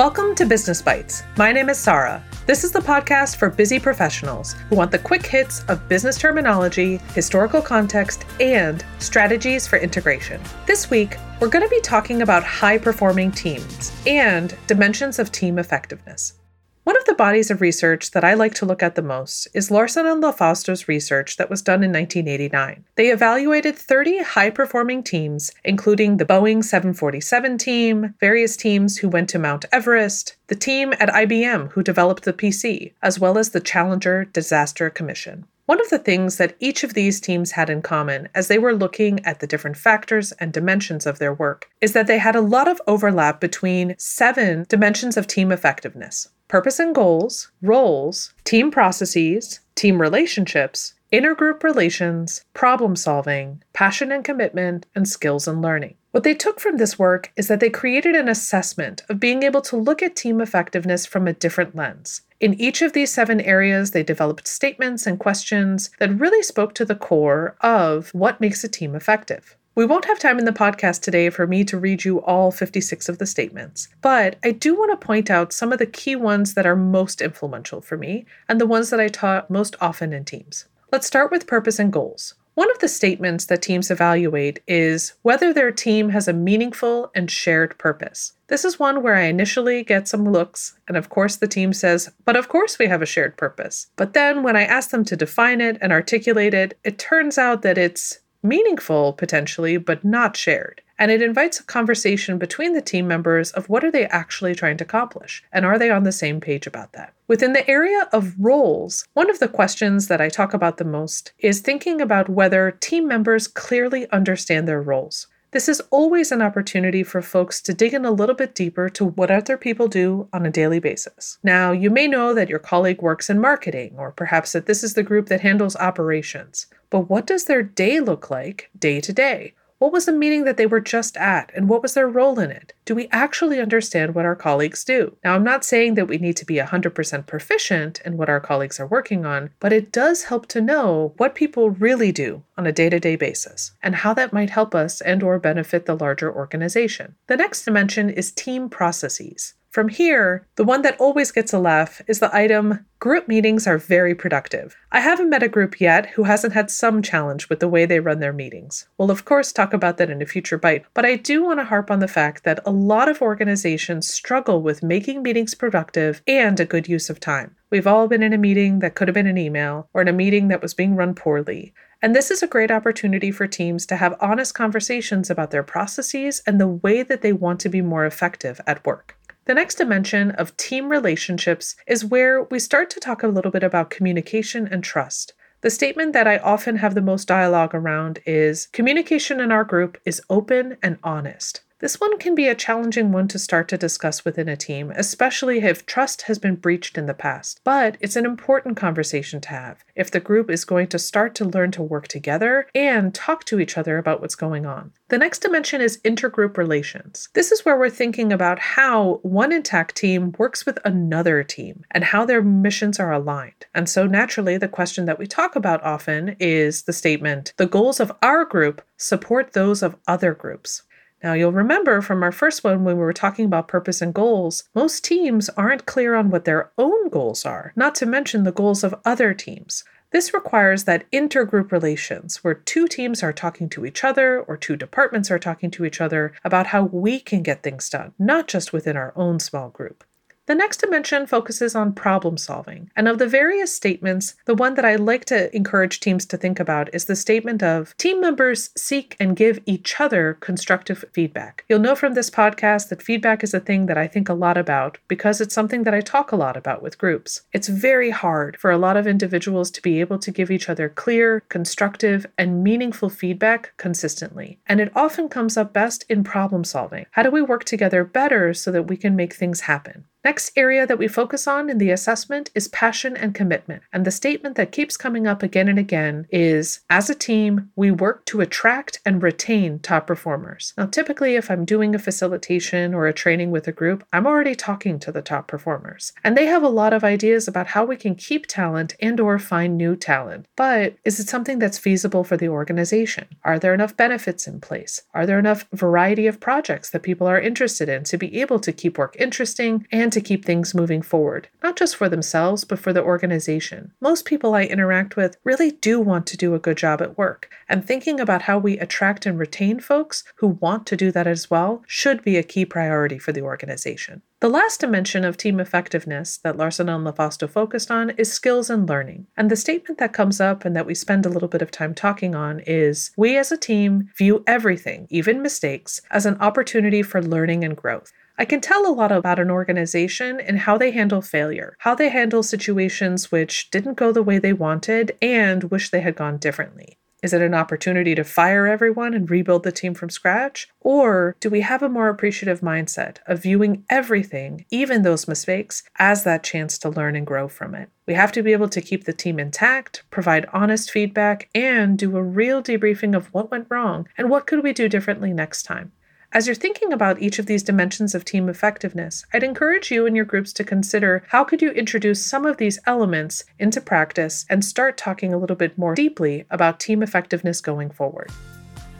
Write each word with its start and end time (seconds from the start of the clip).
Welcome 0.00 0.34
to 0.36 0.46
Business 0.46 0.80
Bites. 0.80 1.24
My 1.36 1.52
name 1.52 1.68
is 1.68 1.78
Sara. 1.78 2.24
This 2.46 2.64
is 2.64 2.72
the 2.72 2.78
podcast 2.80 3.36
for 3.36 3.50
busy 3.50 3.78
professionals 3.78 4.54
who 4.70 4.76
want 4.76 4.90
the 4.90 4.98
quick 4.98 5.26
hits 5.26 5.62
of 5.64 5.86
business 5.90 6.16
terminology, 6.16 6.96
historical 7.14 7.60
context, 7.60 8.24
and 8.40 8.82
strategies 8.98 9.66
for 9.66 9.76
integration. 9.76 10.40
This 10.66 10.88
week, 10.88 11.18
we're 11.38 11.50
going 11.50 11.66
to 11.66 11.68
be 11.68 11.82
talking 11.82 12.22
about 12.22 12.42
high 12.42 12.78
performing 12.78 13.30
teams 13.30 13.92
and 14.06 14.56
dimensions 14.66 15.18
of 15.18 15.30
team 15.32 15.58
effectiveness. 15.58 16.39
One 16.84 16.96
of 16.96 17.04
the 17.04 17.14
bodies 17.14 17.50
of 17.50 17.60
research 17.60 18.12
that 18.12 18.24
I 18.24 18.32
like 18.32 18.54
to 18.54 18.64
look 18.64 18.82
at 18.82 18.94
the 18.94 19.02
most 19.02 19.46
is 19.52 19.70
Larson 19.70 20.06
and 20.06 20.22
LaFasto's 20.22 20.88
research 20.88 21.36
that 21.36 21.50
was 21.50 21.60
done 21.60 21.84
in 21.84 21.92
1989. 21.92 22.84
They 22.94 23.10
evaluated 23.10 23.76
30 23.76 24.22
high 24.22 24.48
performing 24.48 25.02
teams, 25.02 25.50
including 25.62 26.16
the 26.16 26.24
Boeing 26.24 26.64
747 26.64 27.58
team, 27.58 28.14
various 28.18 28.56
teams 28.56 28.96
who 28.96 29.10
went 29.10 29.28
to 29.28 29.38
Mount 29.38 29.66
Everest, 29.70 30.36
the 30.46 30.54
team 30.54 30.94
at 30.98 31.10
IBM 31.10 31.70
who 31.72 31.82
developed 31.82 32.24
the 32.24 32.32
PC, 32.32 32.94
as 33.02 33.20
well 33.20 33.36
as 33.36 33.50
the 33.50 33.60
Challenger 33.60 34.24
Disaster 34.24 34.88
Commission. 34.88 35.44
One 35.70 35.80
of 35.80 35.88
the 35.88 36.00
things 36.00 36.36
that 36.38 36.56
each 36.58 36.82
of 36.82 36.94
these 36.94 37.20
teams 37.20 37.52
had 37.52 37.70
in 37.70 37.80
common 37.80 38.28
as 38.34 38.48
they 38.48 38.58
were 38.58 38.74
looking 38.74 39.24
at 39.24 39.38
the 39.38 39.46
different 39.46 39.76
factors 39.76 40.32
and 40.40 40.52
dimensions 40.52 41.06
of 41.06 41.20
their 41.20 41.32
work 41.32 41.70
is 41.80 41.92
that 41.92 42.08
they 42.08 42.18
had 42.18 42.34
a 42.34 42.40
lot 42.40 42.66
of 42.66 42.82
overlap 42.88 43.40
between 43.40 43.94
seven 43.96 44.66
dimensions 44.68 45.16
of 45.16 45.28
team 45.28 45.52
effectiveness 45.52 46.28
purpose 46.48 46.80
and 46.80 46.92
goals, 46.92 47.52
roles, 47.62 48.34
team 48.42 48.72
processes, 48.72 49.60
team 49.76 50.00
relationships, 50.00 50.94
intergroup 51.12 51.64
relations, 51.64 52.44
problem 52.54 52.94
solving, 52.94 53.62
passion 53.72 54.12
and 54.12 54.24
commitment, 54.24 54.86
and 54.94 55.08
skills 55.08 55.48
and 55.48 55.60
learning. 55.60 55.96
What 56.12 56.24
they 56.24 56.34
took 56.34 56.60
from 56.60 56.76
this 56.76 56.98
work 56.98 57.32
is 57.36 57.48
that 57.48 57.60
they 57.60 57.70
created 57.70 58.14
an 58.14 58.28
assessment 58.28 59.02
of 59.08 59.20
being 59.20 59.42
able 59.42 59.60
to 59.62 59.76
look 59.76 60.02
at 60.02 60.16
team 60.16 60.40
effectiveness 60.40 61.06
from 61.06 61.26
a 61.26 61.32
different 61.32 61.74
lens. 61.74 62.22
In 62.40 62.54
each 62.60 62.80
of 62.82 62.92
these 62.92 63.12
seven 63.12 63.40
areas, 63.40 63.90
they 63.90 64.02
developed 64.02 64.48
statements 64.48 65.06
and 65.06 65.18
questions 65.18 65.90
that 65.98 66.18
really 66.18 66.42
spoke 66.42 66.74
to 66.74 66.84
the 66.84 66.94
core 66.94 67.56
of 67.60 68.10
what 68.10 68.40
makes 68.40 68.64
a 68.64 68.68
team 68.68 68.94
effective. 68.94 69.56
We 69.76 69.86
won't 69.86 70.06
have 70.06 70.18
time 70.18 70.38
in 70.38 70.46
the 70.46 70.52
podcast 70.52 71.00
today 71.00 71.30
for 71.30 71.46
me 71.46 71.64
to 71.64 71.78
read 71.78 72.04
you 72.04 72.20
all 72.22 72.50
56 72.50 73.08
of 73.08 73.18
the 73.18 73.26
statements, 73.26 73.88
but 74.00 74.36
I 74.42 74.50
do 74.50 74.74
want 74.74 74.90
to 74.90 75.06
point 75.06 75.30
out 75.30 75.52
some 75.52 75.72
of 75.72 75.78
the 75.78 75.86
key 75.86 76.16
ones 76.16 76.54
that 76.54 76.66
are 76.66 76.76
most 76.76 77.20
influential 77.22 77.80
for 77.80 77.96
me 77.96 78.26
and 78.48 78.60
the 78.60 78.66
ones 78.66 78.90
that 78.90 79.00
I 79.00 79.08
taught 79.08 79.48
most 79.48 79.76
often 79.80 80.12
in 80.12 80.24
teams. 80.24 80.66
Let's 80.92 81.06
start 81.06 81.30
with 81.30 81.46
purpose 81.46 81.78
and 81.78 81.92
goals. 81.92 82.34
One 82.54 82.68
of 82.68 82.80
the 82.80 82.88
statements 82.88 83.46
that 83.46 83.62
teams 83.62 83.92
evaluate 83.92 84.60
is 84.66 85.12
whether 85.22 85.52
their 85.52 85.70
team 85.70 86.08
has 86.08 86.26
a 86.26 86.32
meaningful 86.32 87.12
and 87.14 87.30
shared 87.30 87.78
purpose. 87.78 88.32
This 88.48 88.64
is 88.64 88.80
one 88.80 89.00
where 89.00 89.14
I 89.14 89.22
initially 89.22 89.84
get 89.84 90.08
some 90.08 90.30
looks, 90.30 90.76
and 90.88 90.96
of 90.96 91.08
course 91.08 91.36
the 91.36 91.46
team 91.46 91.72
says, 91.72 92.10
But 92.24 92.34
of 92.34 92.48
course 92.48 92.76
we 92.76 92.88
have 92.88 93.02
a 93.02 93.06
shared 93.06 93.36
purpose. 93.36 93.86
But 93.94 94.14
then 94.14 94.42
when 94.42 94.56
I 94.56 94.64
ask 94.64 94.90
them 94.90 95.04
to 95.04 95.16
define 95.16 95.60
it 95.60 95.78
and 95.80 95.92
articulate 95.92 96.54
it, 96.54 96.76
it 96.82 96.98
turns 96.98 97.38
out 97.38 97.62
that 97.62 97.78
it's 97.78 98.18
meaningful 98.42 99.12
potentially, 99.12 99.76
but 99.76 100.04
not 100.04 100.36
shared. 100.36 100.82
And 101.00 101.10
it 101.10 101.22
invites 101.22 101.58
a 101.58 101.64
conversation 101.64 102.36
between 102.36 102.74
the 102.74 102.82
team 102.82 103.08
members 103.08 103.52
of 103.52 103.70
what 103.70 103.82
are 103.82 103.90
they 103.90 104.04
actually 104.04 104.54
trying 104.54 104.76
to 104.76 104.84
accomplish 104.84 105.42
and 105.50 105.64
are 105.64 105.78
they 105.78 105.88
on 105.88 106.04
the 106.04 106.12
same 106.12 106.40
page 106.40 106.66
about 106.66 106.92
that. 106.92 107.14
Within 107.26 107.54
the 107.54 107.68
area 107.70 108.06
of 108.12 108.34
roles, 108.38 109.08
one 109.14 109.30
of 109.30 109.38
the 109.38 109.48
questions 109.48 110.08
that 110.08 110.20
I 110.20 110.28
talk 110.28 110.52
about 110.52 110.76
the 110.76 110.84
most 110.84 111.32
is 111.38 111.60
thinking 111.60 112.02
about 112.02 112.28
whether 112.28 112.70
team 112.70 113.08
members 113.08 113.48
clearly 113.48 114.10
understand 114.10 114.68
their 114.68 114.82
roles. 114.82 115.26
This 115.52 115.70
is 115.70 115.80
always 115.90 116.30
an 116.30 116.42
opportunity 116.42 117.02
for 117.02 117.22
folks 117.22 117.62
to 117.62 117.74
dig 117.74 117.94
in 117.94 118.04
a 118.04 118.12
little 118.12 118.36
bit 118.36 118.54
deeper 118.54 118.88
to 118.90 119.06
what 119.06 119.30
other 119.30 119.56
people 119.56 119.88
do 119.88 120.28
on 120.34 120.44
a 120.44 120.50
daily 120.50 120.80
basis. 120.80 121.38
Now, 121.42 121.72
you 121.72 121.90
may 121.90 122.06
know 122.06 122.34
that 122.34 122.50
your 122.50 122.60
colleague 122.60 123.02
works 123.02 123.28
in 123.28 123.40
marketing, 123.40 123.94
or 123.96 124.12
perhaps 124.12 124.52
that 124.52 124.66
this 124.66 124.84
is 124.84 124.94
the 124.94 125.02
group 125.02 125.26
that 125.26 125.40
handles 125.40 125.74
operations. 125.76 126.66
But 126.90 127.08
what 127.08 127.26
does 127.26 127.46
their 127.46 127.62
day 127.62 128.00
look 128.00 128.30
like 128.30 128.70
day 128.78 129.00
to 129.00 129.12
day? 129.12 129.54
What 129.80 129.92
was 129.92 130.04
the 130.04 130.12
meeting 130.12 130.44
that 130.44 130.58
they 130.58 130.66
were 130.66 130.82
just 130.82 131.16
at, 131.16 131.50
and 131.56 131.66
what 131.66 131.80
was 131.80 131.94
their 131.94 132.06
role 132.06 132.38
in 132.38 132.50
it? 132.50 132.74
Do 132.84 132.94
we 132.94 133.08
actually 133.10 133.58
understand 133.58 134.14
what 134.14 134.26
our 134.26 134.36
colleagues 134.36 134.84
do? 134.84 135.16
Now, 135.24 135.34
I'm 135.34 135.42
not 135.42 135.64
saying 135.64 135.94
that 135.94 136.06
we 136.06 136.18
need 136.18 136.36
to 136.36 136.44
be 136.44 136.56
100% 136.56 137.26
proficient 137.26 137.98
in 138.04 138.18
what 138.18 138.28
our 138.28 138.40
colleagues 138.40 138.78
are 138.78 138.86
working 138.86 139.24
on, 139.24 139.48
but 139.58 139.72
it 139.72 139.90
does 139.90 140.24
help 140.24 140.48
to 140.48 140.60
know 140.60 141.14
what 141.16 141.34
people 141.34 141.70
really 141.70 142.12
do 142.12 142.42
on 142.58 142.66
a 142.66 142.72
day-to-day 142.72 143.16
basis 143.16 143.72
and 143.82 143.94
how 143.94 144.12
that 144.12 144.34
might 144.34 144.50
help 144.50 144.74
us 144.74 145.00
and 145.00 145.22
or 145.22 145.38
benefit 145.38 145.86
the 145.86 145.96
larger 145.96 146.30
organization. 146.30 147.14
The 147.28 147.38
next 147.38 147.64
dimension 147.64 148.10
is 148.10 148.32
team 148.32 148.68
processes. 148.68 149.54
From 149.70 149.88
here, 149.88 150.48
the 150.56 150.64
one 150.64 150.82
that 150.82 150.98
always 150.98 151.30
gets 151.30 151.52
a 151.52 151.60
laugh 151.60 152.02
is 152.08 152.18
the 152.18 152.34
item 152.34 152.86
group 152.98 153.28
meetings 153.28 153.68
are 153.68 153.78
very 153.78 154.16
productive. 154.16 154.74
I 154.90 154.98
haven't 154.98 155.30
met 155.30 155.44
a 155.44 155.48
group 155.48 155.80
yet 155.80 156.06
who 156.06 156.24
hasn't 156.24 156.54
had 156.54 156.72
some 156.72 157.02
challenge 157.02 157.48
with 157.48 157.60
the 157.60 157.68
way 157.68 157.86
they 157.86 158.00
run 158.00 158.18
their 158.18 158.32
meetings. 158.32 158.88
We'll, 158.98 159.12
of 159.12 159.24
course, 159.24 159.52
talk 159.52 159.72
about 159.72 159.96
that 159.98 160.10
in 160.10 160.20
a 160.20 160.26
future 160.26 160.58
bite, 160.58 160.86
but 160.92 161.06
I 161.06 161.14
do 161.14 161.44
want 161.44 161.60
to 161.60 161.64
harp 161.64 161.88
on 161.88 162.00
the 162.00 162.08
fact 162.08 162.42
that 162.42 162.58
a 162.66 162.72
lot 162.72 163.08
of 163.08 163.22
organizations 163.22 164.08
struggle 164.08 164.60
with 164.60 164.82
making 164.82 165.22
meetings 165.22 165.54
productive 165.54 166.20
and 166.26 166.58
a 166.58 166.64
good 166.64 166.88
use 166.88 167.08
of 167.08 167.20
time. 167.20 167.54
We've 167.70 167.86
all 167.86 168.08
been 168.08 168.24
in 168.24 168.32
a 168.32 168.38
meeting 168.38 168.80
that 168.80 168.96
could 168.96 169.06
have 169.06 169.14
been 169.14 169.28
an 169.28 169.38
email 169.38 169.88
or 169.94 170.02
in 170.02 170.08
a 170.08 170.12
meeting 170.12 170.48
that 170.48 170.62
was 170.62 170.74
being 170.74 170.96
run 170.96 171.14
poorly. 171.14 171.72
And 172.02 172.16
this 172.16 172.32
is 172.32 172.42
a 172.42 172.48
great 172.48 172.72
opportunity 172.72 173.30
for 173.30 173.46
teams 173.46 173.86
to 173.86 173.96
have 173.96 174.16
honest 174.20 174.54
conversations 174.54 175.30
about 175.30 175.52
their 175.52 175.62
processes 175.62 176.42
and 176.44 176.60
the 176.60 176.66
way 176.66 177.04
that 177.04 177.22
they 177.22 177.32
want 177.32 177.60
to 177.60 177.68
be 177.68 177.82
more 177.82 178.04
effective 178.04 178.60
at 178.66 178.84
work. 178.84 179.16
The 179.46 179.54
next 179.54 179.76
dimension 179.76 180.32
of 180.32 180.56
team 180.56 180.90
relationships 180.90 181.74
is 181.86 182.04
where 182.04 182.44
we 182.44 182.58
start 182.58 182.90
to 182.90 183.00
talk 183.00 183.22
a 183.22 183.28
little 183.28 183.50
bit 183.50 183.62
about 183.62 183.90
communication 183.90 184.68
and 184.70 184.84
trust. 184.84 185.32
The 185.62 185.70
statement 185.70 186.12
that 186.12 186.26
I 186.26 186.38
often 186.38 186.76
have 186.76 186.94
the 186.94 187.00
most 187.00 187.28
dialogue 187.28 187.74
around 187.74 188.20
is 188.26 188.66
communication 188.72 189.40
in 189.40 189.50
our 189.50 189.64
group 189.64 189.98
is 190.04 190.22
open 190.30 190.76
and 190.82 190.98
honest. 191.02 191.62
This 191.80 191.98
one 191.98 192.18
can 192.18 192.34
be 192.34 192.46
a 192.46 192.54
challenging 192.54 193.10
one 193.10 193.26
to 193.28 193.38
start 193.38 193.66
to 193.68 193.78
discuss 193.78 194.22
within 194.22 194.50
a 194.50 194.56
team, 194.56 194.92
especially 194.94 195.60
if 195.60 195.86
trust 195.86 196.22
has 196.22 196.38
been 196.38 196.56
breached 196.56 196.98
in 196.98 197.06
the 197.06 197.14
past. 197.14 197.58
But 197.64 197.96
it's 198.00 198.16
an 198.16 198.26
important 198.26 198.76
conversation 198.76 199.40
to 199.40 199.48
have 199.48 199.82
if 199.94 200.10
the 200.10 200.20
group 200.20 200.50
is 200.50 200.66
going 200.66 200.88
to 200.88 200.98
start 200.98 201.34
to 201.36 201.44
learn 201.46 201.70
to 201.72 201.82
work 201.82 202.06
together 202.06 202.66
and 202.74 203.14
talk 203.14 203.44
to 203.44 203.60
each 203.60 203.78
other 203.78 203.96
about 203.96 204.20
what's 204.20 204.34
going 204.34 204.66
on. 204.66 204.92
The 205.08 205.16
next 205.16 205.38
dimension 205.38 205.80
is 205.80 205.98
intergroup 206.04 206.58
relations. 206.58 207.30
This 207.32 207.50
is 207.50 207.64
where 207.64 207.78
we're 207.78 207.88
thinking 207.88 208.30
about 208.30 208.58
how 208.58 209.20
one 209.22 209.50
intact 209.50 209.96
team 209.96 210.34
works 210.38 210.66
with 210.66 210.78
another 210.84 211.42
team 211.42 211.84
and 211.92 212.04
how 212.04 212.26
their 212.26 212.42
missions 212.42 213.00
are 213.00 213.12
aligned. 213.12 213.66
And 213.74 213.88
so, 213.88 214.06
naturally, 214.06 214.58
the 214.58 214.68
question 214.68 215.06
that 215.06 215.18
we 215.18 215.26
talk 215.26 215.56
about 215.56 215.82
often 215.82 216.36
is 216.38 216.82
the 216.82 216.92
statement 216.92 217.54
the 217.56 217.66
goals 217.66 218.00
of 218.00 218.12
our 218.20 218.44
group 218.44 218.82
support 218.98 219.54
those 219.54 219.82
of 219.82 219.96
other 220.06 220.34
groups. 220.34 220.82
Now, 221.22 221.34
you'll 221.34 221.52
remember 221.52 222.00
from 222.00 222.22
our 222.22 222.32
first 222.32 222.64
one 222.64 222.82
when 222.82 222.96
we 222.96 223.02
were 223.02 223.12
talking 223.12 223.44
about 223.44 223.68
purpose 223.68 224.00
and 224.00 224.14
goals, 224.14 224.64
most 224.74 225.04
teams 225.04 225.50
aren't 225.50 225.84
clear 225.84 226.14
on 226.14 226.30
what 226.30 226.46
their 226.46 226.70
own 226.78 227.10
goals 227.10 227.44
are, 227.44 227.72
not 227.76 227.94
to 227.96 228.06
mention 228.06 228.44
the 228.44 228.52
goals 228.52 228.82
of 228.82 228.94
other 229.04 229.34
teams. 229.34 229.84
This 230.12 230.34
requires 230.34 230.84
that 230.84 231.08
intergroup 231.12 231.70
relations, 231.70 232.42
where 232.42 232.54
two 232.54 232.88
teams 232.88 233.22
are 233.22 233.32
talking 233.32 233.68
to 233.68 233.86
each 233.86 234.02
other 234.02 234.40
or 234.40 234.56
two 234.56 234.76
departments 234.76 235.30
are 235.30 235.38
talking 235.38 235.70
to 235.72 235.84
each 235.84 236.00
other 236.00 236.32
about 236.42 236.68
how 236.68 236.84
we 236.84 237.20
can 237.20 237.42
get 237.42 237.62
things 237.62 237.88
done, 237.88 238.12
not 238.18 238.48
just 238.48 238.72
within 238.72 238.96
our 238.96 239.12
own 239.14 239.38
small 239.38 239.68
group. 239.68 240.02
The 240.50 240.56
next 240.56 240.78
dimension 240.78 241.28
focuses 241.28 241.76
on 241.76 241.92
problem 241.92 242.36
solving. 242.36 242.90
And 242.96 243.06
of 243.06 243.18
the 243.18 243.28
various 243.28 243.72
statements, 243.72 244.34
the 244.46 244.54
one 244.56 244.74
that 244.74 244.84
I 244.84 244.96
like 244.96 245.24
to 245.26 245.54
encourage 245.54 246.00
teams 246.00 246.26
to 246.26 246.36
think 246.36 246.58
about 246.58 246.92
is 246.92 247.04
the 247.04 247.14
statement 247.14 247.62
of 247.62 247.96
team 247.98 248.20
members 248.20 248.70
seek 248.76 249.16
and 249.20 249.36
give 249.36 249.60
each 249.64 250.00
other 250.00 250.36
constructive 250.40 251.04
feedback. 251.12 251.64
You'll 251.68 251.78
know 251.78 251.94
from 251.94 252.14
this 252.14 252.30
podcast 252.30 252.88
that 252.88 253.00
feedback 253.00 253.44
is 253.44 253.54
a 253.54 253.60
thing 253.60 253.86
that 253.86 253.96
I 253.96 254.08
think 254.08 254.28
a 254.28 254.34
lot 254.34 254.58
about 254.58 254.98
because 255.06 255.40
it's 255.40 255.54
something 255.54 255.84
that 255.84 255.94
I 255.94 256.00
talk 256.00 256.32
a 256.32 256.36
lot 256.36 256.56
about 256.56 256.82
with 256.82 256.98
groups. 256.98 257.42
It's 257.52 257.68
very 257.68 258.10
hard 258.10 258.56
for 258.56 258.72
a 258.72 258.76
lot 258.76 258.96
of 258.96 259.06
individuals 259.06 259.70
to 259.70 259.80
be 259.80 260.00
able 260.00 260.18
to 260.18 260.32
give 260.32 260.50
each 260.50 260.68
other 260.68 260.88
clear, 260.88 261.44
constructive, 261.48 262.26
and 262.36 262.64
meaningful 262.64 263.08
feedback 263.08 263.72
consistently. 263.76 264.58
And 264.66 264.80
it 264.80 264.90
often 264.96 265.28
comes 265.28 265.56
up 265.56 265.72
best 265.72 266.04
in 266.08 266.24
problem 266.24 266.64
solving. 266.64 267.06
How 267.12 267.22
do 267.22 267.30
we 267.30 267.40
work 267.40 267.62
together 267.62 268.02
better 268.02 268.52
so 268.52 268.72
that 268.72 268.88
we 268.88 268.96
can 268.96 269.14
make 269.14 269.34
things 269.34 269.60
happen? 269.60 270.06
Next 270.22 270.52
area 270.54 270.86
that 270.86 270.98
we 270.98 271.08
focus 271.08 271.46
on 271.46 271.70
in 271.70 271.78
the 271.78 271.90
assessment 271.90 272.50
is 272.54 272.68
passion 272.68 273.16
and 273.16 273.34
commitment. 273.34 273.82
And 273.90 274.04
the 274.04 274.10
statement 274.10 274.56
that 274.56 274.70
keeps 274.70 274.98
coming 274.98 275.26
up 275.26 275.42
again 275.42 275.66
and 275.66 275.78
again 275.78 276.26
is 276.30 276.80
as 276.90 277.08
a 277.08 277.14
team, 277.14 277.70
we 277.74 277.90
work 277.90 278.26
to 278.26 278.42
attract 278.42 279.00
and 279.06 279.22
retain 279.22 279.78
top 279.78 280.06
performers. 280.06 280.74
Now, 280.76 280.86
typically, 280.86 281.36
if 281.36 281.50
I'm 281.50 281.64
doing 281.64 281.94
a 281.94 281.98
facilitation 281.98 282.92
or 282.92 283.06
a 283.06 283.14
training 283.14 283.50
with 283.50 283.66
a 283.66 283.72
group, 283.72 284.04
I'm 284.12 284.26
already 284.26 284.54
talking 284.54 284.98
to 284.98 285.10
the 285.10 285.22
top 285.22 285.48
performers. 285.48 286.12
And 286.22 286.36
they 286.36 286.46
have 286.46 286.62
a 286.62 286.68
lot 286.68 286.92
of 286.92 287.02
ideas 287.02 287.48
about 287.48 287.68
how 287.68 287.86
we 287.86 287.96
can 287.96 288.14
keep 288.14 288.46
talent 288.46 288.94
and 289.00 289.18
or 289.20 289.38
find 289.38 289.78
new 289.78 289.96
talent. 289.96 290.46
But 290.54 290.96
is 291.02 291.18
it 291.18 291.28
something 291.30 291.58
that's 291.58 291.78
feasible 291.78 292.24
for 292.24 292.36
the 292.36 292.48
organization? 292.48 293.26
Are 293.42 293.58
there 293.58 293.72
enough 293.72 293.96
benefits 293.96 294.46
in 294.46 294.60
place? 294.60 295.00
Are 295.14 295.24
there 295.24 295.38
enough 295.38 295.66
variety 295.72 296.26
of 296.26 296.40
projects 296.40 296.90
that 296.90 297.02
people 297.02 297.26
are 297.26 297.40
interested 297.40 297.88
in 297.88 298.04
to 298.04 298.18
be 298.18 298.42
able 298.42 298.60
to 298.60 298.72
keep 298.72 298.98
work 298.98 299.16
interesting 299.18 299.86
and 299.90 300.09
to 300.10 300.20
keep 300.20 300.44
things 300.44 300.74
moving 300.74 301.02
forward, 301.02 301.48
not 301.62 301.76
just 301.76 301.96
for 301.96 302.08
themselves, 302.08 302.64
but 302.64 302.78
for 302.78 302.92
the 302.92 303.02
organization. 303.02 303.92
Most 304.00 304.24
people 304.24 304.54
I 304.54 304.64
interact 304.64 305.16
with 305.16 305.36
really 305.44 305.70
do 305.70 306.00
want 306.00 306.26
to 306.28 306.36
do 306.36 306.54
a 306.54 306.58
good 306.58 306.76
job 306.76 307.00
at 307.00 307.18
work, 307.18 307.50
and 307.68 307.84
thinking 307.84 308.20
about 308.20 308.42
how 308.42 308.58
we 308.58 308.78
attract 308.78 309.26
and 309.26 309.38
retain 309.38 309.80
folks 309.80 310.24
who 310.36 310.48
want 310.48 310.86
to 310.86 310.96
do 310.96 311.10
that 311.12 311.26
as 311.26 311.50
well 311.50 311.82
should 311.86 312.22
be 312.22 312.36
a 312.36 312.42
key 312.42 312.64
priority 312.64 313.18
for 313.18 313.32
the 313.32 313.42
organization. 313.42 314.22
The 314.40 314.48
last 314.48 314.80
dimension 314.80 315.22
of 315.22 315.36
team 315.36 315.60
effectiveness 315.60 316.38
that 316.38 316.56
Larson 316.56 316.88
and 316.88 317.06
LaFasto 317.06 317.46
focused 317.46 317.90
on 317.90 318.08
is 318.10 318.32
skills 318.32 318.70
and 318.70 318.88
learning. 318.88 319.26
And 319.36 319.50
the 319.50 319.56
statement 319.56 319.98
that 319.98 320.14
comes 320.14 320.40
up 320.40 320.64
and 320.64 320.74
that 320.74 320.86
we 320.86 320.94
spend 320.94 321.26
a 321.26 321.28
little 321.28 321.46
bit 321.46 321.60
of 321.60 321.70
time 321.70 321.94
talking 321.94 322.34
on 322.34 322.60
is 322.60 323.10
we 323.18 323.36
as 323.36 323.52
a 323.52 323.58
team 323.58 324.08
view 324.16 324.42
everything, 324.46 325.06
even 325.10 325.42
mistakes, 325.42 326.00
as 326.10 326.24
an 326.24 326.38
opportunity 326.40 327.02
for 327.02 327.22
learning 327.22 327.64
and 327.64 327.76
growth. 327.76 328.12
I 328.40 328.46
can 328.46 328.62
tell 328.62 328.86
a 328.86 328.96
lot 328.96 329.12
about 329.12 329.38
an 329.38 329.50
organization 329.50 330.40
and 330.40 330.60
how 330.60 330.78
they 330.78 330.92
handle 330.92 331.20
failure, 331.20 331.76
how 331.80 331.94
they 331.94 332.08
handle 332.08 332.42
situations 332.42 333.30
which 333.30 333.70
didn't 333.70 333.98
go 333.98 334.12
the 334.12 334.22
way 334.22 334.38
they 334.38 334.54
wanted 334.54 335.14
and 335.20 335.64
wish 335.64 335.90
they 335.90 336.00
had 336.00 336.16
gone 336.16 336.38
differently. 336.38 336.96
Is 337.22 337.34
it 337.34 337.42
an 337.42 337.52
opportunity 337.52 338.14
to 338.14 338.24
fire 338.24 338.66
everyone 338.66 339.12
and 339.12 339.28
rebuild 339.28 339.62
the 339.62 339.70
team 339.70 339.92
from 339.92 340.08
scratch? 340.08 340.68
Or 340.80 341.36
do 341.40 341.50
we 341.50 341.60
have 341.60 341.82
a 341.82 341.90
more 341.90 342.08
appreciative 342.08 342.62
mindset 342.62 343.18
of 343.26 343.42
viewing 343.42 343.84
everything, 343.90 344.64
even 344.70 345.02
those 345.02 345.28
mistakes, 345.28 345.82
as 345.98 346.24
that 346.24 346.42
chance 346.42 346.78
to 346.78 346.88
learn 346.88 347.16
and 347.16 347.26
grow 347.26 347.46
from 347.46 347.74
it? 347.74 347.90
We 348.06 348.14
have 348.14 348.32
to 348.32 348.42
be 348.42 348.52
able 348.52 348.70
to 348.70 348.80
keep 348.80 349.04
the 349.04 349.12
team 349.12 349.38
intact, 349.38 350.02
provide 350.08 350.48
honest 350.54 350.90
feedback, 350.90 351.50
and 351.54 351.98
do 351.98 352.16
a 352.16 352.22
real 352.22 352.62
debriefing 352.62 353.14
of 353.14 353.26
what 353.34 353.50
went 353.50 353.66
wrong 353.68 354.08
and 354.16 354.30
what 354.30 354.46
could 354.46 354.64
we 354.64 354.72
do 354.72 354.88
differently 354.88 355.34
next 355.34 355.64
time. 355.64 355.92
As 356.32 356.46
you're 356.46 356.54
thinking 356.54 356.92
about 356.92 357.20
each 357.20 357.40
of 357.40 357.46
these 357.46 357.64
dimensions 357.64 358.14
of 358.14 358.24
team 358.24 358.48
effectiveness, 358.48 359.26
I'd 359.32 359.42
encourage 359.42 359.90
you 359.90 360.06
and 360.06 360.14
your 360.14 360.24
groups 360.24 360.52
to 360.52 360.64
consider 360.64 361.24
how 361.26 361.42
could 361.42 361.60
you 361.60 361.72
introduce 361.72 362.24
some 362.24 362.46
of 362.46 362.56
these 362.56 362.78
elements 362.86 363.42
into 363.58 363.80
practice 363.80 364.46
and 364.48 364.64
start 364.64 364.96
talking 364.96 365.34
a 365.34 365.38
little 365.38 365.56
bit 365.56 365.76
more 365.76 365.96
deeply 365.96 366.44
about 366.48 366.78
team 366.78 367.02
effectiveness 367.02 367.60
going 367.60 367.90
forward. 367.90 368.30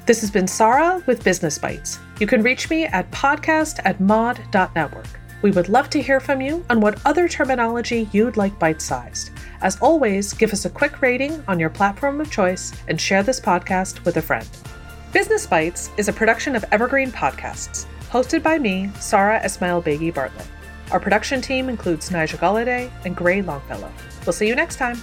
This 0.06 0.20
has 0.22 0.30
been 0.32 0.48
Sara 0.48 1.04
with 1.06 1.22
Business 1.22 1.56
Bites. 1.56 2.00
You 2.18 2.26
can 2.26 2.42
reach 2.42 2.68
me 2.68 2.86
at 2.86 3.08
podcast 3.12 3.78
at 3.84 4.00
mod.network. 4.00 5.06
We 5.42 5.52
would 5.52 5.68
love 5.68 5.88
to 5.90 6.02
hear 6.02 6.18
from 6.18 6.40
you 6.40 6.64
on 6.68 6.80
what 6.80 7.00
other 7.06 7.28
terminology 7.28 8.08
you'd 8.10 8.38
like 8.38 8.58
bite 8.58 8.82
sized. 8.82 9.30
As 9.60 9.80
always, 9.80 10.32
give 10.32 10.52
us 10.52 10.64
a 10.64 10.70
quick 10.70 11.00
rating 11.00 11.44
on 11.46 11.60
your 11.60 11.70
platform 11.70 12.20
of 12.20 12.28
choice 12.28 12.72
and 12.88 13.00
share 13.00 13.22
this 13.22 13.38
podcast 13.38 14.04
with 14.04 14.16
a 14.16 14.22
friend. 14.22 14.48
Business 15.12 15.44
Bites 15.44 15.90
is 15.96 16.06
a 16.06 16.12
production 16.12 16.54
of 16.54 16.64
Evergreen 16.70 17.10
Podcasts, 17.10 17.86
hosted 18.10 18.44
by 18.44 18.60
me, 18.60 18.92
Sara 19.00 19.40
Esmail 19.40 19.82
Begi 19.82 20.14
Bartlett. 20.14 20.46
Our 20.92 21.00
production 21.00 21.40
team 21.40 21.68
includes 21.68 22.12
Nigel 22.12 22.38
Galladay 22.38 22.92
and 23.04 23.16
Gray 23.16 23.42
Longfellow. 23.42 23.90
We'll 24.24 24.32
see 24.32 24.46
you 24.46 24.54
next 24.54 24.76
time. 24.76 25.02